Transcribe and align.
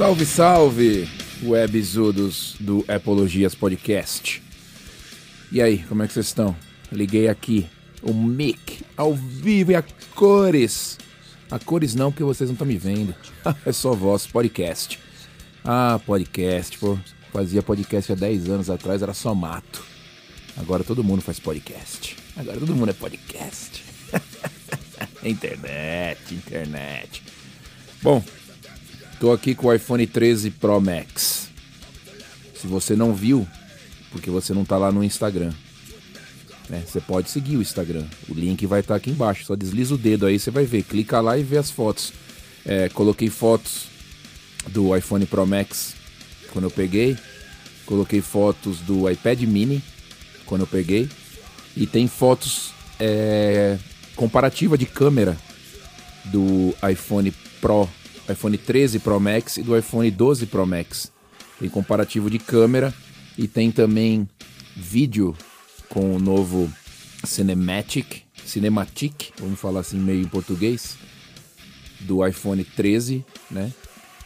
Salve, 0.00 0.24
salve, 0.24 1.08
webzudos 1.42 2.56
do 2.58 2.82
Apologias 2.88 3.54
Podcast. 3.54 4.42
E 5.52 5.60
aí, 5.60 5.76
como 5.80 6.02
é 6.02 6.06
que 6.06 6.14
vocês 6.14 6.24
estão? 6.24 6.56
Liguei 6.90 7.28
aqui 7.28 7.68
o 8.02 8.14
mic 8.14 8.82
ao 8.96 9.14
vivo 9.14 9.72
e 9.72 9.74
a 9.74 9.84
cores. 10.14 10.96
A 11.50 11.58
cores 11.58 11.94
não, 11.94 12.10
porque 12.10 12.24
vocês 12.24 12.48
não 12.48 12.54
estão 12.54 12.66
me 12.66 12.78
vendo. 12.78 13.14
é 13.66 13.72
só 13.72 13.92
voz, 13.92 14.26
podcast. 14.26 14.98
Ah, 15.62 16.00
podcast, 16.06 16.78
pô. 16.78 16.98
Fazia 17.30 17.62
podcast 17.62 18.10
há 18.10 18.14
10 18.14 18.48
anos 18.48 18.70
atrás, 18.70 19.02
era 19.02 19.12
só 19.12 19.34
mato. 19.34 19.84
Agora 20.56 20.82
todo 20.82 21.04
mundo 21.04 21.20
faz 21.20 21.38
podcast. 21.38 22.16
Agora 22.38 22.58
todo 22.58 22.74
mundo 22.74 22.88
é 22.88 22.94
podcast. 22.94 23.84
internet, 25.22 26.34
internet. 26.34 27.22
Bom, 28.02 28.24
tô 29.20 29.32
aqui 29.32 29.54
com 29.54 29.66
o 29.66 29.74
iPhone 29.74 30.06
13 30.06 30.50
Pro 30.52 30.80
Max. 30.80 31.50
Se 32.54 32.66
você 32.66 32.96
não 32.96 33.14
viu, 33.14 33.46
porque 34.10 34.30
você 34.30 34.54
não 34.54 34.64
tá 34.64 34.78
lá 34.78 34.90
no 34.90 35.04
Instagram, 35.04 35.52
né? 36.70 36.82
Você 36.86 37.02
pode 37.02 37.30
seguir 37.30 37.58
o 37.58 37.62
Instagram. 37.62 38.06
O 38.30 38.34
link 38.34 38.64
vai 38.66 38.80
estar 38.80 38.94
tá 38.94 38.96
aqui 38.96 39.10
embaixo. 39.10 39.44
Só 39.44 39.54
desliza 39.54 39.94
o 39.94 39.98
dedo 39.98 40.24
aí, 40.24 40.38
você 40.38 40.50
vai 40.50 40.64
ver. 40.64 40.84
Clica 40.84 41.20
lá 41.20 41.36
e 41.36 41.42
vê 41.42 41.58
as 41.58 41.70
fotos. 41.70 42.14
É, 42.64 42.88
coloquei 42.88 43.28
fotos 43.28 43.88
do 44.68 44.96
iPhone 44.96 45.26
Pro 45.26 45.46
Max 45.46 45.94
quando 46.50 46.64
eu 46.64 46.70
peguei. 46.70 47.16
Coloquei 47.84 48.22
fotos 48.22 48.78
do 48.78 49.10
iPad 49.10 49.42
Mini 49.42 49.82
quando 50.46 50.62
eu 50.62 50.66
peguei. 50.66 51.10
E 51.76 51.86
tem 51.86 52.08
fotos 52.08 52.72
é, 52.98 53.76
comparativa 54.16 54.78
de 54.78 54.86
câmera 54.86 55.36
do 56.24 56.74
iPhone 56.90 57.30
Pro, 57.60 57.86
iPhone 58.28 58.56
13 58.56 58.98
Pro 58.98 59.18
Max 59.20 59.56
e 59.56 59.62
do 59.62 59.76
iPhone 59.76 60.10
12 60.10 60.46
Pro 60.46 60.66
Max. 60.66 61.12
Tem 61.58 61.68
comparativo 61.68 62.30
de 62.30 62.38
câmera 62.38 62.94
e 63.36 63.46
tem 63.46 63.70
também 63.70 64.28
vídeo 64.76 65.36
com 65.88 66.14
o 66.14 66.18
novo 66.18 66.70
Cinematic, 67.24 68.22
Cinematic, 68.44 69.32
vamos 69.38 69.60
falar 69.60 69.80
assim 69.80 69.98
meio 69.98 70.22
em 70.22 70.28
português, 70.28 70.96
do 72.00 72.26
iPhone 72.26 72.64
13, 72.64 73.24
né? 73.50 73.70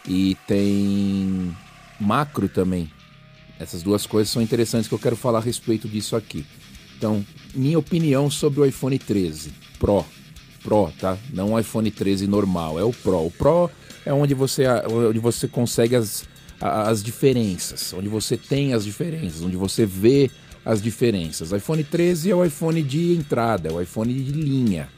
E 0.06 0.36
tem 0.46 1.56
macro 1.98 2.48
também. 2.48 2.90
Essas 3.58 3.82
duas 3.82 4.06
coisas 4.06 4.32
são 4.32 4.42
interessantes 4.42 4.88
que 4.88 4.94
eu 4.94 4.98
quero 4.98 5.16
falar 5.16 5.38
a 5.38 5.42
respeito 5.42 5.88
disso 5.88 6.14
aqui. 6.16 6.44
Então, 6.96 7.24
minha 7.54 7.78
opinião 7.78 8.30
sobre 8.30 8.60
o 8.60 8.64
iPhone 8.64 8.98
13 8.98 9.52
Pro. 9.78 10.04
Pro, 10.62 10.90
tá? 10.98 11.18
Não 11.32 11.52
o 11.52 11.58
iPhone 11.58 11.90
13 11.90 12.26
normal, 12.26 12.78
é 12.78 12.84
o 12.84 12.92
Pro. 12.92 13.26
O 13.26 13.30
Pro 13.30 13.70
é 14.04 14.12
onde 14.12 14.34
você, 14.34 14.64
onde 14.90 15.18
você 15.18 15.48
consegue 15.48 15.96
as, 15.96 16.24
as 16.60 17.02
diferenças, 17.02 17.92
onde 17.92 18.08
você 18.08 18.36
tem 18.36 18.74
as 18.74 18.84
diferenças, 18.84 19.42
onde 19.42 19.56
você 19.56 19.86
vê 19.86 20.30
as 20.64 20.82
diferenças. 20.82 21.52
O 21.52 21.56
iPhone 21.56 21.84
13 21.84 22.30
é 22.30 22.34
o 22.34 22.44
iPhone 22.44 22.82
de 22.82 23.14
entrada, 23.14 23.68
é 23.68 23.72
o 23.72 23.80
iPhone 23.80 24.12
de 24.12 24.32
linha. 24.32 24.88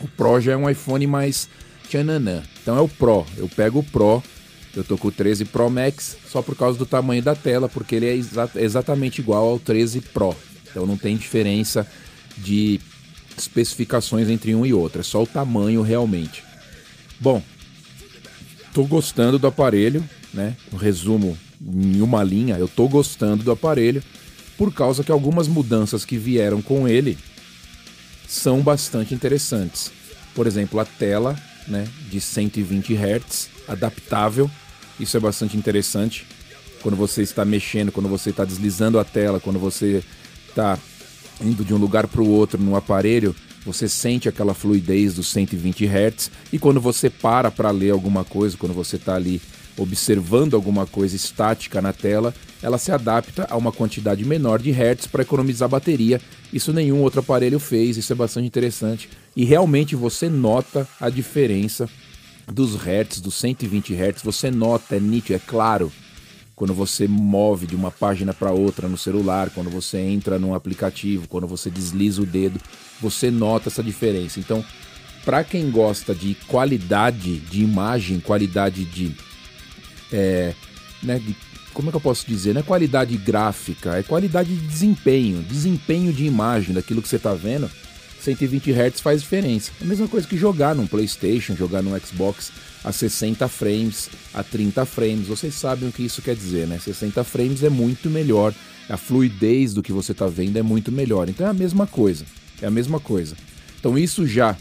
O 0.00 0.08
Pro 0.08 0.40
já 0.40 0.52
é 0.52 0.56
um 0.56 0.68
iPhone 0.68 1.06
mais 1.06 1.48
tchananã. 1.88 2.42
Então 2.62 2.76
é 2.76 2.80
o 2.80 2.88
Pro. 2.88 3.24
Eu 3.36 3.48
pego 3.48 3.80
o 3.80 3.82
Pro, 3.82 4.22
eu 4.74 4.82
tô 4.82 4.96
com 4.96 5.08
o 5.08 5.12
13 5.12 5.44
Pro 5.46 5.70
Max 5.70 6.16
só 6.28 6.42
por 6.42 6.56
causa 6.56 6.78
do 6.78 6.86
tamanho 6.86 7.22
da 7.22 7.34
tela, 7.34 7.68
porque 7.68 7.94
ele 7.94 8.06
é 8.06 8.14
exa 8.14 8.50
exatamente 8.56 9.20
igual 9.20 9.48
ao 9.48 9.58
13 9.58 10.00
Pro. 10.00 10.34
Então 10.70 10.86
não 10.86 10.96
tem 10.96 11.16
diferença 11.16 11.86
de 12.38 12.80
especificações 13.36 14.28
entre 14.28 14.54
um 14.54 14.64
e 14.64 14.74
outro, 14.74 15.00
é 15.00 15.04
só 15.04 15.22
o 15.22 15.26
tamanho 15.26 15.82
realmente. 15.82 16.42
Bom, 17.18 17.42
tô 18.72 18.84
gostando 18.84 19.38
do 19.38 19.46
aparelho, 19.46 20.04
né? 20.32 20.56
Um 20.72 20.76
resumo 20.76 21.36
em 21.60 22.00
uma 22.00 22.22
linha, 22.22 22.56
eu 22.56 22.66
tô 22.66 22.88
gostando 22.88 23.44
do 23.44 23.52
aparelho 23.52 24.02
por 24.56 24.72
causa 24.72 25.04
que 25.04 25.12
algumas 25.12 25.48
mudanças 25.48 26.04
que 26.04 26.16
vieram 26.16 26.60
com 26.60 26.88
ele 26.88 27.18
são 28.26 28.60
bastante 28.60 29.14
interessantes. 29.14 29.90
Por 30.34 30.46
exemplo, 30.46 30.80
a 30.80 30.84
tela, 30.84 31.36
né, 31.68 31.86
de 32.10 32.20
120 32.20 32.94
Hz, 32.94 33.50
adaptável, 33.68 34.50
isso 34.98 35.16
é 35.16 35.20
bastante 35.20 35.56
interessante. 35.56 36.26
Quando 36.82 36.96
você 36.96 37.22
está 37.22 37.44
mexendo, 37.44 37.92
quando 37.92 38.08
você 38.08 38.30
está 38.30 38.44
deslizando 38.44 38.98
a 38.98 39.04
tela, 39.04 39.38
quando 39.38 39.58
você 39.58 40.02
está 40.48 40.78
indo 41.40 41.64
de 41.64 41.74
um 41.74 41.76
lugar 41.76 42.06
para 42.06 42.22
o 42.22 42.28
outro 42.28 42.60
no 42.60 42.76
aparelho, 42.76 43.34
você 43.64 43.88
sente 43.88 44.28
aquela 44.28 44.54
fluidez 44.54 45.14
dos 45.14 45.28
120 45.28 45.86
Hz 45.86 46.30
e 46.52 46.58
quando 46.58 46.80
você 46.80 47.08
para 47.08 47.50
para 47.50 47.70
ler 47.70 47.90
alguma 47.90 48.24
coisa, 48.24 48.56
quando 48.56 48.74
você 48.74 48.96
está 48.96 49.14
ali 49.14 49.40
observando 49.76 50.54
alguma 50.54 50.86
coisa 50.86 51.16
estática 51.16 51.80
na 51.80 51.92
tela, 51.92 52.34
ela 52.62 52.78
se 52.78 52.92
adapta 52.92 53.46
a 53.48 53.56
uma 53.56 53.72
quantidade 53.72 54.24
menor 54.24 54.60
de 54.60 54.70
hertz 54.70 55.06
para 55.06 55.22
economizar 55.22 55.68
bateria. 55.68 56.20
Isso 56.52 56.72
nenhum 56.72 57.00
outro 57.00 57.20
aparelho 57.20 57.58
fez, 57.58 57.96
isso 57.96 58.12
é 58.12 58.16
bastante 58.16 58.46
interessante 58.46 59.08
e 59.34 59.44
realmente 59.44 59.96
você 59.96 60.28
nota 60.28 60.86
a 61.00 61.08
diferença 61.08 61.88
dos 62.46 62.76
hertz, 62.76 63.20
dos 63.20 63.34
120 63.36 63.94
hertz, 63.94 64.22
você 64.22 64.50
nota, 64.50 64.96
é 64.96 65.00
nítido, 65.00 65.36
é 65.36 65.38
claro 65.38 65.90
quando 66.62 66.74
você 66.74 67.08
move 67.08 67.66
de 67.66 67.74
uma 67.74 67.90
página 67.90 68.32
para 68.32 68.52
outra 68.52 68.86
no 68.86 68.96
celular, 68.96 69.50
quando 69.50 69.68
você 69.68 69.98
entra 69.98 70.38
num 70.38 70.54
aplicativo, 70.54 71.26
quando 71.26 71.44
você 71.44 71.68
desliza 71.68 72.22
o 72.22 72.24
dedo, 72.24 72.60
você 73.00 73.32
nota 73.32 73.68
essa 73.68 73.82
diferença. 73.82 74.38
Então, 74.38 74.64
para 75.24 75.42
quem 75.42 75.68
gosta 75.72 76.14
de 76.14 76.36
qualidade 76.46 77.38
de 77.38 77.64
imagem, 77.64 78.20
qualidade 78.20 78.84
de, 78.84 79.12
é, 80.12 80.54
né, 81.02 81.18
de 81.18 81.34
como 81.74 81.88
é 81.88 81.90
que 81.90 81.96
eu 81.96 82.00
posso 82.00 82.24
dizer? 82.28 82.52
Não 82.54 82.60
é 82.60 82.62
qualidade 82.62 83.16
gráfica, 83.16 83.96
é 83.96 84.04
qualidade 84.04 84.54
de 84.54 84.64
desempenho, 84.64 85.42
desempenho 85.42 86.12
de 86.12 86.24
imagem 86.26 86.72
daquilo 86.72 87.02
que 87.02 87.08
você 87.08 87.16
está 87.16 87.34
vendo. 87.34 87.68
120 88.22 88.70
Hz 88.70 89.00
faz 89.00 89.20
diferença. 89.20 89.72
É 89.80 89.84
a 89.84 89.86
mesma 89.86 90.06
coisa 90.06 90.26
que 90.26 90.36
jogar 90.36 90.74
num 90.74 90.86
PlayStation, 90.86 91.56
jogar 91.56 91.82
num 91.82 91.98
Xbox 91.98 92.52
a 92.84 92.92
60 92.92 93.48
frames, 93.48 94.08
a 94.32 94.42
30 94.42 94.86
frames. 94.86 95.26
Vocês 95.26 95.54
sabem 95.54 95.88
o 95.88 95.92
que 95.92 96.04
isso 96.04 96.22
quer 96.22 96.36
dizer, 96.36 96.66
né? 96.66 96.78
60 96.78 97.24
frames 97.24 97.62
é 97.62 97.68
muito 97.68 98.08
melhor, 98.08 98.54
a 98.88 98.96
fluidez 98.96 99.74
do 99.74 99.82
que 99.82 99.92
você 99.92 100.12
está 100.12 100.26
vendo 100.26 100.56
é 100.56 100.62
muito 100.62 100.92
melhor. 100.92 101.28
Então 101.28 101.46
é 101.46 101.50
a 101.50 101.54
mesma 101.54 101.86
coisa, 101.86 102.24
é 102.60 102.66
a 102.66 102.70
mesma 102.70 103.00
coisa. 103.00 103.36
Então 103.78 103.98
isso 103.98 104.26
já 104.26 104.56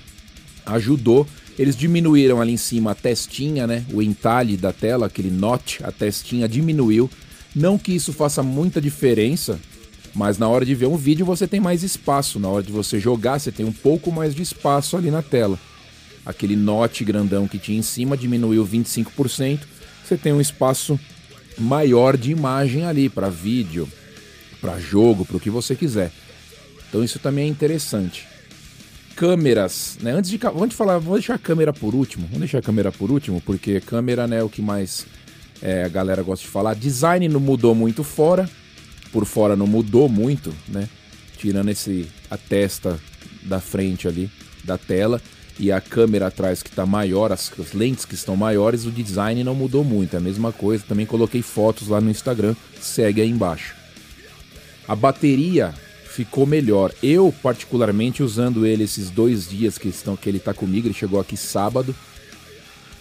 ajudou. 0.66 1.28
Eles 1.60 1.76
diminuíram 1.76 2.42
ali 2.42 2.54
em 2.54 2.58
cima 2.58 2.92
a 2.92 2.96
testinha, 2.96 3.68
né? 3.68 3.86
O 3.94 4.02
entalhe 4.02 4.58
da 4.58 4.74
tela, 4.74 5.06
aquele 5.06 5.30
notch, 5.30 5.82
a 5.84 5.92
testinha 5.92 6.48
diminuiu. 6.48 7.10
Não 7.54 7.78
que 7.78 7.92
isso 7.92 8.14
faça 8.14 8.42
muita 8.42 8.82
diferença, 8.82 9.60
mas 10.14 10.38
na 10.38 10.48
hora 10.48 10.66
de 10.66 10.76
ver 10.76 10.88
um 10.88 10.98
vídeo 10.98 11.26
você 11.26 11.48
tem 11.48 11.60
mais 11.60 11.84
espaço, 11.84 12.40
na 12.40 12.50
hora 12.50 12.64
de 12.64 12.72
você 12.72 13.00
jogar 13.00 13.40
você 13.40 13.52
tem 13.52 13.66
um 13.66 13.72
pouco 13.72 14.12
mais 14.12 14.36
de 14.36 14.42
espaço 14.42 14.98
ali 14.98 15.10
na 15.10 15.22
tela. 15.22 15.58
Aquele 16.26 16.56
note 16.56 17.04
grandão 17.04 17.48
que 17.48 17.58
tinha 17.58 17.80
em 17.80 17.82
cima 17.82 18.16
diminuiu 18.16 18.66
25%, 18.66 19.62
você 20.04 20.18
tem 20.18 20.34
um 20.34 20.42
espaço 20.42 21.00
maior 21.58 22.18
de 22.18 22.32
imagem 22.32 22.86
ali 22.86 23.10
para 23.10 23.30
vídeo, 23.30 23.88
para 24.60 24.80
jogo, 24.80 25.26
para 25.26 25.38
o 25.38 25.40
que 25.40 25.50
você 25.50 25.76
quiser. 25.76 26.12
Então 26.90 27.04
isso 27.04 27.20
também 27.20 27.46
é 27.46 27.48
interessante. 27.48 28.28
Câmeras, 29.16 29.98
né? 30.02 30.12
Antes 30.12 30.30
de, 30.30 30.38
vamos 30.38 30.74
falar, 30.76 30.98
vou 30.98 31.16
deixar 31.16 31.36
a 31.36 31.40
câmera 31.40 31.72
por 31.72 31.96
último. 31.96 32.26
Vamos 32.26 32.40
deixar 32.40 32.60
a 32.60 32.62
câmera 32.62 32.92
por 32.92 33.12
último, 33.12 33.42
porque 33.42 33.80
câmera 33.80 34.28
né, 34.28 34.40
é 34.40 34.44
o 34.44 34.50
que 34.50 34.62
mais 34.62 35.06
é, 35.62 35.84
a 35.84 35.88
galera 35.88 36.24
gosta 36.24 36.46
de 36.46 36.52
falar. 36.52 36.74
Design 36.74 37.28
não 37.30 37.40
mudou 37.40 37.76
muito 37.76 38.04
fora, 38.04 38.50
por 39.12 39.26
fora 39.26 39.56
não 39.56 39.68
mudou 39.68 40.08
muito, 40.08 40.54
né? 40.68 40.88
Tirando 41.38 41.70
esse 41.70 42.08
a 42.30 42.38
testa 42.38 43.00
da 43.44 43.60
frente 43.60 44.08
ali 44.08 44.30
da 44.64 44.78
tela 44.78 45.22
e 45.60 45.72
a 45.72 45.82
câmera 45.82 46.28
atrás 46.28 46.64
que 46.64 46.70
está 46.70 46.86
maior, 46.86 47.32
as, 47.32 47.52
as, 47.60 47.74
lentes 47.74 48.06
que 48.06 48.16
estão 48.16 48.36
maiores, 48.36 48.86
o 48.86 48.92
design 48.92 49.44
não 49.44 49.54
mudou 49.54 49.84
muito, 49.84 50.16
é 50.16 50.18
a 50.18 50.22
mesma 50.22 50.52
coisa. 50.52 50.84
Também 50.88 51.06
coloquei 51.06 51.42
fotos 51.42 51.88
lá 51.88 52.00
no 52.00 52.10
Instagram, 52.10 52.56
segue 52.80 53.22
aí 53.22 53.30
embaixo. 53.30 53.76
A 54.88 54.96
bateria 54.96 55.74
ficou 56.06 56.46
melhor. 56.46 56.94
Eu, 57.02 57.34
particularmente, 57.44 58.24
usando 58.24 58.66
ele 58.66 58.84
esses 58.84 59.10
dois 59.10 59.48
dias 59.48 59.78
que, 59.78 59.88
estão, 59.88 60.16
que 60.16 60.28
ele 60.30 60.38
está 60.38 60.54
comigo, 60.54 60.88
ele 60.88 60.94
chegou 60.94 61.20
aqui 61.20 61.38
sábado, 61.38 61.96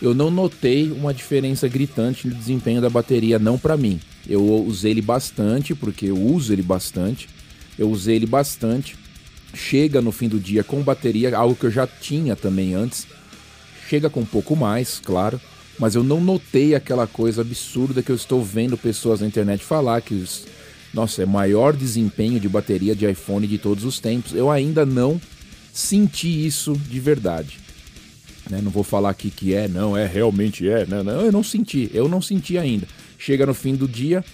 eu 0.00 0.14
não 0.14 0.30
notei 0.30 0.90
uma 0.90 1.12
diferença 1.12 1.68
gritante 1.68 2.26
no 2.26 2.34
desempenho 2.34 2.80
da 2.80 2.88
bateria, 2.88 3.38
não 3.38 3.58
para 3.58 3.76
mim. 3.76 4.00
Eu 4.28 4.42
usei 4.64 4.92
ele 4.92 5.02
bastante, 5.02 5.74
porque 5.74 6.06
eu 6.06 6.16
uso 6.16 6.52
ele 6.52 6.62
bastante. 6.62 7.28
Eu 7.78 7.90
usei 7.90 8.16
ele 8.16 8.26
bastante. 8.26 8.96
Chega 9.52 10.00
no 10.00 10.12
fim 10.12 10.28
do 10.28 10.38
dia 10.38 10.64
com 10.64 10.82
bateria, 10.82 11.36
algo 11.36 11.54
que 11.54 11.66
eu 11.66 11.70
já 11.70 11.86
tinha 11.86 12.34
também 12.34 12.74
antes. 12.74 13.06
Chega 13.88 14.08
com 14.08 14.20
um 14.20 14.26
pouco 14.26 14.56
mais, 14.56 15.00
claro. 15.04 15.40
Mas 15.78 15.94
eu 15.94 16.04
não 16.04 16.20
notei 16.20 16.74
aquela 16.74 17.06
coisa 17.06 17.42
absurda 17.42 18.02
que 18.02 18.10
eu 18.10 18.16
estou 18.16 18.42
vendo 18.44 18.78
pessoas 18.78 19.20
na 19.20 19.26
internet 19.26 19.64
falar 19.64 20.00
que 20.00 20.14
os, 20.14 20.46
nossa, 20.94 21.22
é 21.22 21.26
maior 21.26 21.74
desempenho 21.74 22.40
de 22.40 22.48
bateria 22.48 22.94
de 22.94 23.10
iPhone 23.10 23.46
de 23.46 23.58
todos 23.58 23.84
os 23.84 23.98
tempos. 23.98 24.34
Eu 24.34 24.50
ainda 24.50 24.86
não 24.86 25.20
senti 25.72 26.46
isso 26.46 26.72
de 26.72 27.00
verdade. 27.00 27.58
Né? 28.50 28.60
Não 28.60 28.70
vou 28.70 28.82
falar 28.82 29.10
aqui 29.10 29.30
que 29.30 29.54
é, 29.54 29.68
não, 29.68 29.96
é, 29.96 30.06
realmente 30.06 30.68
é. 30.68 30.84
Não, 30.84 31.04
não, 31.04 31.20
eu 31.20 31.32
não 31.32 31.42
senti, 31.42 31.90
eu 31.94 32.08
não 32.08 32.20
senti 32.20 32.58
ainda. 32.58 32.86
Chega 33.18 33.46
no 33.46 33.54
fim 33.54 33.74
do 33.74 33.86
dia, 33.86 34.24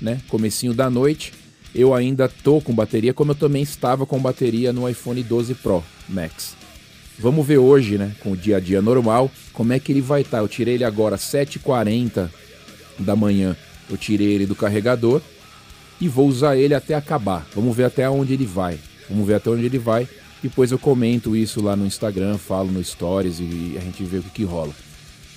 né? 0.00 0.20
Comecinho 0.28 0.74
da 0.74 0.90
noite, 0.90 1.32
eu 1.74 1.94
ainda 1.94 2.28
tô 2.28 2.60
com 2.60 2.74
bateria, 2.74 3.14
como 3.14 3.32
eu 3.32 3.36
também 3.36 3.62
estava 3.62 4.04
com 4.04 4.18
bateria 4.18 4.72
no 4.72 4.88
iPhone 4.88 5.22
12 5.22 5.54
Pro 5.54 5.84
Max. 6.08 6.56
Vamos 7.18 7.46
ver 7.46 7.58
hoje, 7.58 7.98
né, 7.98 8.12
com 8.20 8.30
o 8.30 8.36
dia 8.36 8.58
a 8.58 8.60
dia 8.60 8.80
normal, 8.80 9.28
como 9.52 9.72
é 9.72 9.80
que 9.80 9.90
ele 9.90 10.00
vai 10.00 10.20
estar. 10.20 10.38
Tá. 10.38 10.42
Eu 10.42 10.48
tirei 10.48 10.74
ele 10.74 10.84
agora 10.84 11.16
às 11.16 11.22
7h40 11.22 12.30
da 12.98 13.16
manhã, 13.16 13.56
eu 13.90 13.96
tirei 13.96 14.28
ele 14.28 14.46
do 14.46 14.54
carregador 14.54 15.20
e 16.00 16.08
vou 16.08 16.28
usar 16.28 16.56
ele 16.56 16.74
até 16.74 16.94
acabar. 16.94 17.44
Vamos 17.54 17.76
ver 17.76 17.84
até 17.84 18.08
onde 18.08 18.34
ele 18.34 18.46
vai. 18.46 18.78
Vamos 19.10 19.26
ver 19.26 19.34
até 19.34 19.50
onde 19.50 19.66
ele 19.66 19.78
vai. 19.78 20.08
Depois 20.42 20.70
eu 20.70 20.78
comento 20.78 21.34
isso 21.34 21.60
lá 21.60 21.74
no 21.74 21.86
Instagram, 21.86 22.38
falo 22.38 22.70
no 22.70 22.82
Stories 22.82 23.40
e 23.40 23.74
a 23.76 23.80
gente 23.80 24.04
vê 24.04 24.18
o 24.18 24.22
que, 24.22 24.30
que 24.30 24.44
rola. 24.44 24.72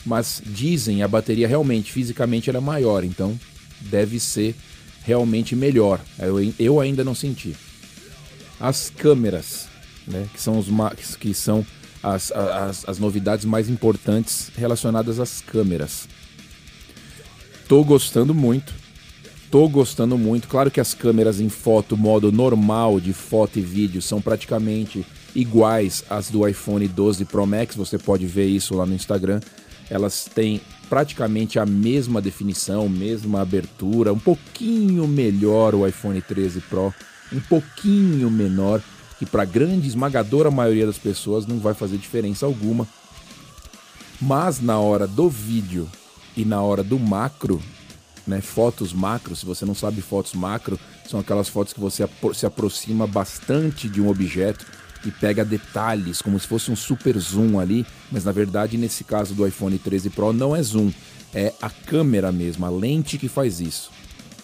Mas 0.05 0.41
dizem 0.45 1.01
a 1.01 1.07
bateria 1.07 1.47
realmente, 1.47 1.91
fisicamente, 1.91 2.49
ela 2.49 2.59
é 2.59 2.61
maior, 2.61 3.03
então 3.03 3.39
deve 3.81 4.19
ser 4.19 4.55
realmente 5.03 5.55
melhor. 5.55 5.99
Eu, 6.19 6.53
eu 6.59 6.79
ainda 6.79 7.03
não 7.03 7.15
senti. 7.15 7.55
As 8.59 8.91
câmeras, 8.95 9.67
né, 10.07 10.27
que 10.31 10.39
são, 10.39 10.59
os, 10.59 10.67
que 11.19 11.33
são 11.33 11.65
as, 12.03 12.31
as, 12.31 12.87
as 12.87 12.99
novidades 12.99 13.45
mais 13.45 13.69
importantes 13.69 14.51
relacionadas 14.55 15.19
às 15.19 15.41
câmeras. 15.41 16.07
Tô 17.67 17.83
gostando 17.83 18.33
muito. 18.33 18.80
Tô 19.51 19.67
gostando 19.67 20.17
muito. 20.17 20.47
Claro 20.47 20.71
que 20.71 20.79
as 20.79 20.93
câmeras 20.93 21.41
em 21.41 21.49
foto, 21.49 21.97
modo 21.97 22.31
normal 22.31 23.01
de 23.01 23.11
foto 23.11 23.59
e 23.59 23.61
vídeo, 23.61 24.01
são 24.01 24.21
praticamente 24.21 25.05
iguais 25.35 26.05
às 26.09 26.29
do 26.29 26.47
iPhone 26.47 26.87
12 26.87 27.25
Pro 27.25 27.45
Max. 27.45 27.75
Você 27.75 27.97
pode 27.97 28.25
ver 28.25 28.45
isso 28.45 28.73
lá 28.73 28.85
no 28.85 28.95
Instagram. 28.95 29.41
Elas 29.89 30.23
têm 30.23 30.61
praticamente 30.87 31.59
a 31.59 31.65
mesma 31.65 32.21
definição, 32.21 32.87
mesma 32.87 33.41
abertura, 33.41 34.13
um 34.13 34.19
pouquinho 34.19 35.05
melhor 35.05 35.75
o 35.75 35.85
iPhone 35.85 36.21
13 36.21 36.61
Pro, 36.61 36.93
um 37.33 37.41
pouquinho 37.41 38.31
menor, 38.31 38.81
que 39.19 39.25
para 39.25 39.43
grande 39.43 39.85
esmagadora 39.85 40.49
maioria 40.49 40.85
das 40.85 40.97
pessoas 40.97 41.45
não 41.45 41.59
vai 41.59 41.73
fazer 41.73 41.97
diferença 41.97 42.45
alguma. 42.45 42.87
Mas 44.21 44.61
na 44.61 44.79
hora 44.79 45.05
do 45.05 45.29
vídeo 45.29 45.89
e 46.37 46.45
na 46.45 46.61
hora 46.61 46.83
do 46.83 46.97
macro, 46.97 47.61
né, 48.25 48.41
fotos 48.41 48.93
macro, 48.93 49.35
se 49.35 49.45
você 49.45 49.65
não 49.65 49.75
sabe 49.75 50.01
fotos 50.01 50.33
macro, 50.33 50.79
são 51.07 51.19
aquelas 51.19 51.49
fotos 51.49 51.73
que 51.73 51.79
você 51.79 52.07
se 52.33 52.45
aproxima 52.45 53.07
bastante 53.07 53.89
de 53.89 54.01
um 54.01 54.09
objeto 54.09 54.65
e 55.05 55.11
pega 55.11 55.43
detalhes, 55.43 56.21
como 56.21 56.39
se 56.39 56.47
fosse 56.47 56.71
um 56.71 56.75
super 56.75 57.17
zoom 57.17 57.59
ali, 57.59 57.85
mas 58.11 58.23
na 58.23 58.31
verdade 58.31 58.77
nesse 58.77 59.03
caso 59.03 59.33
do 59.33 59.45
iPhone 59.47 59.77
13 59.77 60.11
Pro 60.11 60.31
não 60.31 60.55
é 60.55 60.61
zoom, 60.61 60.91
é 61.33 61.53
a 61.61 61.69
câmera 61.69 62.31
mesmo, 62.31 62.65
a 62.65 62.69
lente 62.69 63.17
que 63.17 63.27
faz 63.27 63.59
isso, 63.59 63.91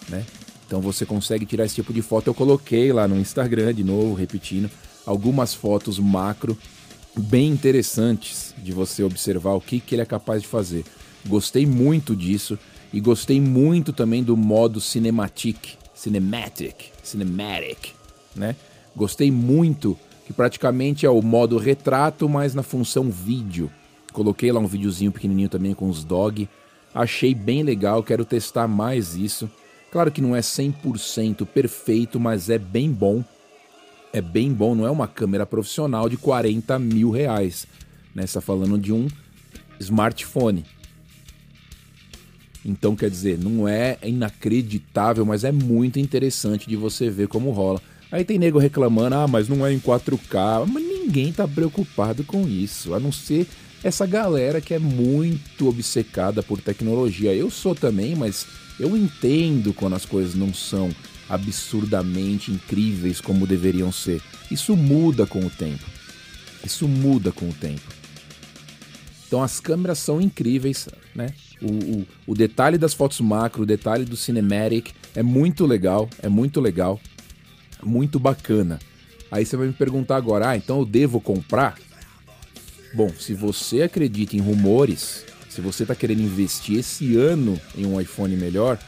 né? 0.08 0.24
Então 0.66 0.82
você 0.82 1.06
consegue 1.06 1.46
tirar 1.46 1.64
esse 1.64 1.76
tipo 1.76 1.94
de 1.94 2.02
foto. 2.02 2.26
Eu 2.26 2.34
coloquei 2.34 2.92
lá 2.92 3.08
no 3.08 3.16
Instagram, 3.16 3.72
de 3.72 3.82
novo, 3.82 4.12
repetindo, 4.12 4.70
algumas 5.06 5.54
fotos 5.54 5.98
macro 5.98 6.58
bem 7.16 7.48
interessantes 7.48 8.54
de 8.58 8.70
você 8.70 9.02
observar 9.02 9.54
o 9.54 9.60
que, 9.62 9.80
que 9.80 9.94
ele 9.94 10.02
é 10.02 10.06
capaz 10.06 10.42
de 10.42 10.48
fazer. 10.48 10.84
Gostei 11.26 11.64
muito 11.64 12.14
disso. 12.14 12.58
E 12.92 13.00
gostei 13.00 13.40
muito 13.40 13.92
também 13.92 14.22
do 14.22 14.36
modo 14.36 14.80
cinematic, 14.80 15.76
cinematic, 15.94 16.90
cinematic, 17.02 17.92
né? 18.34 18.56
Gostei 18.96 19.30
muito 19.30 19.96
que 20.26 20.32
praticamente 20.32 21.06
é 21.06 21.10
o 21.10 21.22
modo 21.22 21.56
retrato, 21.58 22.28
mas 22.28 22.54
na 22.54 22.62
função 22.62 23.10
vídeo. 23.10 23.70
Coloquei 24.12 24.50
lá 24.50 24.60
um 24.60 24.66
videozinho 24.66 25.12
pequenininho 25.12 25.48
também 25.48 25.74
com 25.74 25.88
os 25.88 26.04
dog. 26.04 26.48
Achei 26.94 27.34
bem 27.34 27.62
legal, 27.62 28.02
quero 28.02 28.24
testar 28.24 28.66
mais 28.66 29.14
isso. 29.14 29.50
Claro 29.90 30.10
que 30.10 30.20
não 30.20 30.36
é 30.36 30.40
100% 30.40 31.46
perfeito, 31.46 32.18
mas 32.20 32.50
é 32.50 32.58
bem 32.58 32.90
bom. 32.90 33.24
É 34.12 34.20
bem 34.20 34.52
bom, 34.52 34.74
não 34.74 34.86
é 34.86 34.90
uma 34.90 35.06
câmera 35.06 35.46
profissional 35.46 36.08
de 36.08 36.16
40 36.16 36.78
mil 36.78 37.10
reais. 37.10 37.66
Né? 38.14 38.26
Você 38.26 38.34
tá 38.34 38.40
falando 38.40 38.78
de 38.78 38.92
um 38.92 39.08
smartphone. 39.78 40.64
Então, 42.64 42.96
quer 42.96 43.10
dizer, 43.10 43.38
não 43.38 43.66
é 43.68 43.98
inacreditável, 44.02 45.24
mas 45.24 45.44
é 45.44 45.52
muito 45.52 45.98
interessante 45.98 46.68
de 46.68 46.76
você 46.76 47.08
ver 47.08 47.28
como 47.28 47.50
rola. 47.50 47.80
Aí 48.10 48.24
tem 48.24 48.38
nego 48.38 48.58
reclamando, 48.58 49.14
ah, 49.14 49.28
mas 49.28 49.48
não 49.48 49.66
é 49.66 49.72
em 49.72 49.78
4K. 49.78 50.66
Mas 50.66 50.82
ninguém 50.82 51.32
tá 51.32 51.46
preocupado 51.46 52.24
com 52.24 52.46
isso, 52.48 52.94
a 52.94 53.00
não 53.00 53.12
ser 53.12 53.46
essa 53.82 54.06
galera 54.06 54.60
que 54.60 54.74
é 54.74 54.78
muito 54.78 55.68
obcecada 55.68 56.42
por 56.42 56.60
tecnologia. 56.60 57.34
Eu 57.34 57.50
sou 57.50 57.74
também, 57.74 58.16
mas 58.16 58.46
eu 58.78 58.96
entendo 58.96 59.72
quando 59.72 59.94
as 59.94 60.04
coisas 60.04 60.34
não 60.34 60.52
são 60.52 60.90
absurdamente 61.28 62.50
incríveis 62.50 63.20
como 63.20 63.46
deveriam 63.46 63.92
ser. 63.92 64.22
Isso 64.50 64.76
muda 64.76 65.26
com 65.26 65.40
o 65.40 65.50
tempo. 65.50 65.84
Isso 66.64 66.88
muda 66.88 67.30
com 67.30 67.48
o 67.48 67.52
tempo. 67.52 67.92
Então 69.26 69.42
as 69.42 69.60
câmeras 69.60 69.98
são 69.98 70.20
incríveis, 70.20 70.88
né? 71.14 71.34
O, 71.60 71.66
o, 71.66 72.06
o, 72.28 72.34
detalhe 72.34 72.78
das 72.78 72.94
fotos 72.94 73.20
macro, 73.20 73.62
o 73.62 73.66
detalhe 73.66 74.04
do 74.04 74.16
cinematic 74.16 74.92
é 75.14 75.22
muito 75.22 75.66
legal, 75.66 76.08
é 76.22 76.28
muito 76.28 76.60
legal, 76.60 77.00
muito 77.82 78.18
bacana. 78.18 78.78
Aí 79.30 79.44
você 79.44 79.56
vai 79.56 79.66
me 79.66 79.72
perguntar 79.72 80.16
agora, 80.16 80.50
ah, 80.50 80.56
então 80.56 80.78
eu 80.78 80.86
devo 80.86 81.20
comprar? 81.20 81.76
Bom, 82.94 83.10
se 83.10 83.34
você 83.34 83.82
acredita 83.82 84.36
em 84.36 84.40
rumores, 84.40 85.24
se 85.48 85.60
você 85.60 85.82
está 85.82 85.94
querendo 85.94 86.22
investir 86.22 86.78
esse 86.78 87.16
ano 87.16 87.60
em 87.76 87.84
um 87.84 88.00
iPhone 88.00 88.34
melhor 88.36 88.78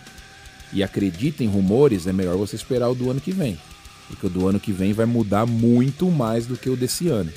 e 0.72 0.82
acredita 0.82 1.42
em 1.42 1.48
rumores, 1.48 2.06
é 2.06 2.12
melhor 2.12 2.36
você 2.36 2.56
esperar 2.56 2.88
o 2.88 2.94
do 2.94 3.10
ano 3.10 3.20
que 3.20 3.32
vem. 3.32 3.58
Porque 4.06 4.26
o 4.26 4.30
do 4.30 4.46
ano 4.46 4.60
que 4.60 4.72
vem 4.72 4.92
vai 4.92 5.06
mudar 5.06 5.46
muito 5.46 6.10
mais 6.10 6.46
do 6.46 6.56
que 6.56 6.70
o 6.70 6.76
desse 6.76 7.08
ano. 7.08 7.32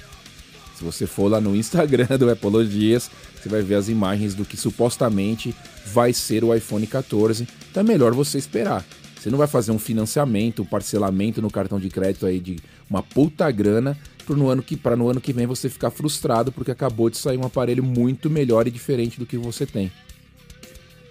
Se 0.76 0.84
você 0.84 1.06
for 1.06 1.30
lá 1.30 1.40
no 1.40 1.56
Instagram 1.56 2.08
do 2.18 2.30
Apologias, 2.30 3.10
você 3.36 3.50
vai 3.50 3.62
ver 3.62 3.76
as 3.76 3.90
imagens 3.90 4.34
do 4.34 4.46
que 4.46 4.58
supostamente 4.58 5.56
vai 5.86 6.14
ser 6.14 6.44
o 6.44 6.54
iPhone 6.54 6.86
14. 6.88 7.48
Então 7.70 7.82
é 7.82 7.84
melhor 7.86 8.14
você 8.14 8.38
esperar. 8.38 8.86
Você 9.24 9.30
não 9.30 9.38
vai 9.38 9.48
fazer 9.48 9.72
um 9.72 9.80
financiamento, 9.80 10.64
um 10.64 10.66
parcelamento 10.66 11.42
no 11.42 11.50
cartão 11.50 11.80
de 11.80 11.90
crédito 11.90 12.26
aí 12.26 12.40
de 12.40 12.58
uma 12.90 13.02
puta 13.02 13.50
grana 13.52 13.98
para 14.26 14.36
no 14.36 14.50
ano 14.50 14.62
que 14.62 14.78
no 14.98 15.10
ano 15.10 15.22
que 15.22 15.32
vem 15.32 15.46
você 15.46 15.70
ficar 15.70 15.92
frustrado 15.92 16.52
porque 16.52 16.72
acabou 16.72 17.10
de 17.10 17.18
sair 17.18 17.38
um 17.38 17.46
aparelho 17.46 17.84
muito 17.84 18.30
melhor 18.30 18.68
e 18.68 18.72
diferente 18.72 19.20
do 19.20 19.26
que 19.26 19.38
você 19.38 19.66
tem. 19.66 19.92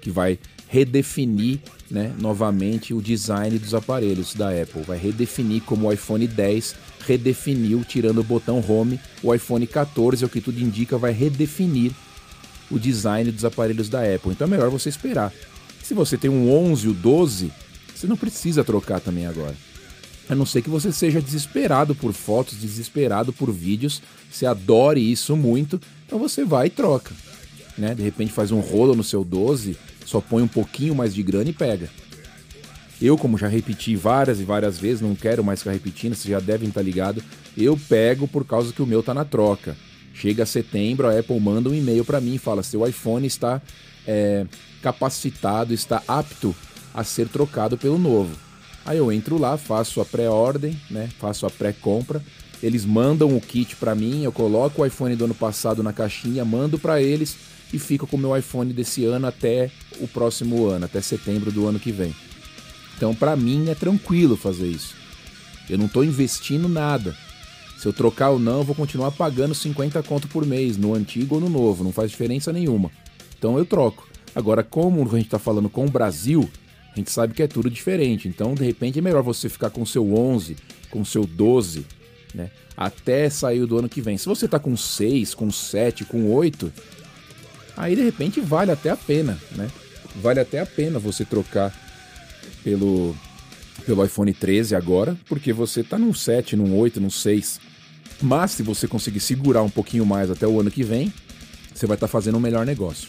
Que 0.00 0.10
vai 0.10 0.38
redefinir 0.72 1.58
né, 1.90 2.14
novamente 2.18 2.94
o 2.94 3.02
design 3.02 3.58
dos 3.58 3.74
aparelhos 3.74 4.34
da 4.34 4.48
Apple. 4.48 4.80
Vai 4.80 4.96
redefinir 4.96 5.60
como 5.64 5.86
o 5.86 5.92
iPhone 5.92 6.26
10 6.26 6.74
redefiniu, 7.06 7.84
tirando 7.84 8.22
o 8.22 8.24
botão 8.24 8.64
Home, 8.66 8.98
o 9.22 9.34
iPhone 9.34 9.66
14, 9.66 10.24
é 10.24 10.26
o 10.26 10.30
que 10.30 10.40
tudo 10.40 10.58
indica, 10.58 10.96
vai 10.96 11.12
redefinir 11.12 11.92
o 12.70 12.78
design 12.78 13.30
dos 13.30 13.44
aparelhos 13.44 13.90
da 13.90 14.00
Apple. 14.00 14.30
Então 14.30 14.46
é 14.46 14.50
melhor 14.50 14.70
você 14.70 14.88
esperar. 14.88 15.30
Se 15.82 15.92
você 15.92 16.16
tem 16.16 16.30
um 16.30 16.50
11 16.50 16.88
o 16.88 16.94
12, 16.94 17.52
você 17.94 18.06
não 18.06 18.16
precisa 18.16 18.64
trocar 18.64 18.98
também 18.98 19.26
agora. 19.26 19.54
A 20.26 20.34
não 20.34 20.46
ser 20.46 20.62
que 20.62 20.70
você 20.70 20.90
seja 20.90 21.20
desesperado 21.20 21.94
por 21.94 22.14
fotos, 22.14 22.58
desesperado 22.58 23.30
por 23.30 23.52
vídeos, 23.52 24.00
você 24.30 24.46
adore 24.46 25.12
isso 25.12 25.36
muito, 25.36 25.78
então 26.06 26.18
você 26.18 26.46
vai 26.46 26.68
e 26.68 26.70
troca. 26.70 27.12
Né? 27.76 27.94
De 27.94 28.02
repente 28.02 28.32
faz 28.32 28.50
um 28.50 28.60
rolo 28.60 28.94
no 28.94 29.04
seu 29.04 29.22
12, 29.22 29.76
só 30.04 30.20
põe 30.20 30.42
um 30.42 30.48
pouquinho 30.48 30.94
mais 30.94 31.14
de 31.14 31.22
grana 31.22 31.50
e 31.50 31.52
pega. 31.52 31.88
Eu, 33.00 33.18
como 33.18 33.36
já 33.36 33.48
repeti 33.48 33.96
várias 33.96 34.40
e 34.40 34.44
várias 34.44 34.78
vezes, 34.78 35.00
não 35.00 35.14
quero 35.14 35.42
mais 35.42 35.60
ficar 35.60 35.72
repetindo, 35.72 36.14
vocês 36.14 36.30
já 36.30 36.38
devem 36.38 36.68
estar 36.68 36.82
ligados, 36.82 37.24
eu 37.56 37.76
pego 37.88 38.28
por 38.28 38.44
causa 38.44 38.72
que 38.72 38.80
o 38.80 38.86
meu 38.86 39.02
tá 39.02 39.12
na 39.12 39.24
troca. 39.24 39.76
Chega 40.14 40.46
setembro, 40.46 41.08
a 41.08 41.18
Apple 41.18 41.40
manda 41.40 41.68
um 41.68 41.74
e-mail 41.74 42.04
para 42.04 42.20
mim 42.20 42.34
e 42.34 42.38
fala: 42.38 42.62
seu 42.62 42.86
iPhone 42.86 43.26
está 43.26 43.60
é, 44.06 44.46
capacitado, 44.82 45.72
está 45.72 46.02
apto 46.06 46.54
a 46.94 47.02
ser 47.02 47.28
trocado 47.28 47.76
pelo 47.76 47.98
novo. 47.98 48.36
Aí 48.84 48.98
eu 48.98 49.10
entro 49.12 49.38
lá, 49.38 49.56
faço 49.56 50.00
a 50.00 50.04
pré-ordem, 50.04 50.78
né? 50.90 51.08
Faço 51.18 51.46
a 51.46 51.50
pré-compra. 51.50 52.22
Eles 52.62 52.84
mandam 52.84 53.36
o 53.36 53.40
kit 53.40 53.74
para 53.76 53.94
mim, 53.94 54.22
eu 54.22 54.30
coloco 54.30 54.82
o 54.82 54.86
iPhone 54.86 55.16
do 55.16 55.24
ano 55.24 55.34
passado 55.34 55.82
na 55.82 55.92
caixinha, 55.92 56.44
mando 56.44 56.78
para 56.78 57.02
eles 57.02 57.36
e 57.72 57.78
fico 57.78 58.06
com 58.06 58.16
o 58.16 58.20
meu 58.20 58.36
iPhone 58.36 58.72
desse 58.72 59.04
ano 59.04 59.26
até 59.26 59.70
o 59.98 60.06
próximo 60.06 60.66
ano, 60.66 60.84
até 60.84 61.00
setembro 61.00 61.50
do 61.50 61.66
ano 61.66 61.80
que 61.80 61.90
vem. 61.90 62.14
Então, 62.96 63.14
para 63.14 63.34
mim 63.34 63.68
é 63.68 63.74
tranquilo 63.74 64.36
fazer 64.36 64.68
isso. 64.68 64.94
Eu 65.68 65.78
não 65.78 65.86
estou 65.86 66.04
investindo 66.04 66.68
nada. 66.68 67.16
Se 67.78 67.88
eu 67.88 67.92
trocar 67.92 68.30
ou 68.30 68.38
não, 68.38 68.58
eu 68.58 68.64
vou 68.64 68.76
continuar 68.76 69.10
pagando 69.10 69.54
50 69.54 70.00
conto 70.04 70.28
por 70.28 70.46
mês, 70.46 70.76
no 70.76 70.94
antigo 70.94 71.34
ou 71.34 71.40
no 71.40 71.48
novo, 71.48 71.82
não 71.82 71.90
faz 71.90 72.10
diferença 72.10 72.52
nenhuma. 72.52 72.92
Então 73.36 73.58
eu 73.58 73.64
troco. 73.64 74.06
Agora, 74.34 74.62
como 74.62 75.02
a 75.02 75.16
gente 75.16 75.24
está 75.24 75.38
falando 75.38 75.68
com 75.68 75.84
o 75.84 75.90
Brasil, 75.90 76.48
a 76.92 76.96
gente 76.96 77.10
sabe 77.10 77.34
que 77.34 77.42
é 77.42 77.48
tudo 77.48 77.68
diferente. 77.68 78.28
Então, 78.28 78.54
de 78.54 78.64
repente, 78.64 78.98
é 78.98 79.02
melhor 79.02 79.22
você 79.22 79.48
ficar 79.48 79.70
com 79.70 79.82
o 79.82 79.86
seu 79.86 80.14
11, 80.14 80.56
com 80.90 81.00
o 81.00 81.04
seu 81.04 81.26
12, 81.26 81.84
né? 82.34 82.50
Até 82.76 83.28
sair 83.28 83.64
do 83.66 83.78
ano 83.78 83.88
que 83.88 84.00
vem. 84.00 84.16
Se 84.18 84.26
você 84.26 84.48
tá 84.48 84.58
com 84.58 84.76
6, 84.76 85.34
com 85.34 85.50
7, 85.50 86.04
com 86.04 86.30
8, 86.32 86.72
aí 87.76 87.94
de 87.94 88.02
repente 88.02 88.40
vale 88.40 88.70
até 88.70 88.90
a 88.90 88.96
pena, 88.96 89.38
né? 89.52 89.70
Vale 90.16 90.40
até 90.40 90.60
a 90.60 90.66
pena 90.66 90.98
você 90.98 91.24
trocar 91.24 91.74
pelo, 92.62 93.16
pelo 93.86 94.04
iPhone 94.04 94.32
13 94.32 94.74
agora, 94.74 95.16
porque 95.26 95.52
você 95.52 95.82
tá 95.82 95.98
num 95.98 96.12
7, 96.12 96.56
num 96.56 96.76
8, 96.76 97.00
num 97.00 97.10
6. 97.10 97.60
Mas 98.20 98.52
se 98.52 98.62
você 98.62 98.86
conseguir 98.86 99.20
segurar 99.20 99.62
um 99.62 99.70
pouquinho 99.70 100.06
mais 100.06 100.30
até 100.30 100.46
o 100.46 100.60
ano 100.60 100.70
que 100.70 100.82
vem, 100.82 101.12
você 101.74 101.86
vai 101.86 101.96
estar 101.96 102.06
tá 102.06 102.10
fazendo 102.10 102.36
um 102.36 102.40
melhor 102.40 102.64
negócio. 102.64 103.08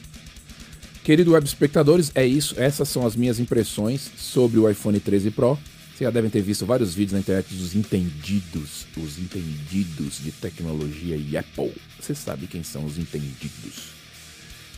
Querido 1.04 1.34
web 1.34 1.46
espectadores, 1.46 2.12
é 2.16 2.26
isso. 2.26 2.56
Essas 2.58 2.88
são 2.88 3.06
as 3.06 3.16
minhas 3.16 3.38
impressões 3.38 4.10
sobre 4.18 4.58
o 4.58 4.70
iPhone 4.70 5.00
13 5.00 5.32
Pro. 5.32 5.60
Vocês 5.96 6.08
já 6.08 6.10
devem 6.10 6.32
ter 6.32 6.42
visto 6.42 6.66
vários 6.66 6.96
vídeos 6.96 7.14
na 7.14 7.20
internet 7.20 7.54
dos 7.54 7.76
entendidos, 7.76 8.88
os 8.98 9.20
entendidos 9.20 10.24
de 10.24 10.32
tecnologia 10.32 11.16
e 11.16 11.38
Apple. 11.38 11.72
Você 12.00 12.16
sabe 12.16 12.48
quem 12.48 12.64
são 12.64 12.84
os 12.84 12.98
entendidos. 12.98 13.94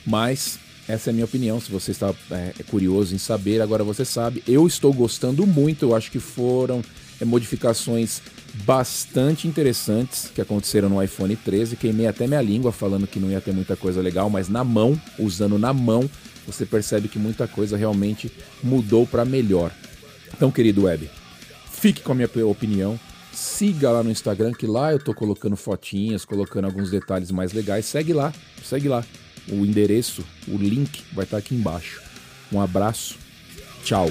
Mas 0.06 0.60
essa 0.90 1.10
é 1.10 1.12
a 1.12 1.14
minha 1.14 1.24
opinião. 1.24 1.62
Se 1.62 1.72
você 1.72 1.92
está 1.92 2.14
é, 2.30 2.54
curioso 2.68 3.16
em 3.16 3.18
saber, 3.18 3.62
agora 3.62 3.82
você 3.82 4.04
sabe. 4.04 4.44
Eu 4.46 4.68
estou 4.68 4.92
gostando 4.92 5.48
muito. 5.48 5.86
Eu 5.86 5.96
acho 5.96 6.12
que 6.12 6.20
foram 6.20 6.84
é, 7.22 7.24
modificações 7.24 8.22
bastante 8.66 9.48
interessantes 9.48 10.30
que 10.36 10.42
aconteceram 10.42 10.90
no 10.90 11.02
iPhone 11.02 11.34
13. 11.34 11.78
Queimei 11.78 12.08
até 12.08 12.28
minha 12.28 12.42
língua 12.42 12.74
falando 12.74 13.08
que 13.08 13.22
não 13.22 13.32
ia 13.32 13.40
ter 13.40 13.54
muita 13.54 13.78
coisa 13.78 14.02
legal, 14.02 14.30
mas 14.30 14.50
na 14.50 14.66
mão, 14.66 15.02
usando 15.18 15.58
na 15.58 15.72
mão, 15.72 16.10
você 16.46 16.66
percebe 16.66 17.08
que 17.08 17.18
muita 17.18 17.48
coisa 17.48 17.78
realmente 17.78 18.30
mudou 18.62 19.08
para 19.08 19.24
melhor. 19.24 19.72
Então, 20.34 20.51
querido 20.51 20.84
web, 20.84 21.10
fique 21.72 22.01
com 22.01 22.12
a 22.12 22.15
minha 22.15 22.29
opinião. 22.46 23.00
Siga 23.32 23.91
lá 23.91 24.01
no 24.01 24.10
Instagram, 24.10 24.53
que 24.53 24.65
lá 24.65 24.94
eu 24.94 25.00
tô 25.00 25.13
colocando 25.13 25.58
fotinhas, 25.58 26.24
colocando 26.24 26.65
alguns 26.65 26.89
detalhes 26.89 27.32
mais 27.32 27.51
legais. 27.51 27.86
Segue 27.86 28.13
lá, 28.13 28.34
segue 28.63 28.88
lá. 28.88 29.03
O 29.50 29.65
endereço, 29.65 30.24
o 30.48 30.58
link 30.58 31.03
vai 31.13 31.25
estar 31.25 31.38
tá 31.38 31.39
aqui 31.39 31.53
embaixo. 31.53 32.01
Um 32.51 32.62
abraço, 32.62 33.17
tchau. 33.84 34.10